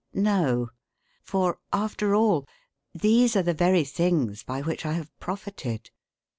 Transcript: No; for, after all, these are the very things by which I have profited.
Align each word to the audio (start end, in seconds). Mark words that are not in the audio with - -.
No; 0.15 0.71
for, 1.23 1.59
after 1.71 2.15
all, 2.15 2.47
these 2.91 3.35
are 3.35 3.43
the 3.43 3.53
very 3.53 3.83
things 3.83 4.41
by 4.41 4.59
which 4.63 4.83
I 4.83 4.93
have 4.93 5.15
profited. 5.19 5.91